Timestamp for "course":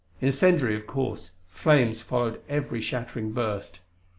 0.87-1.33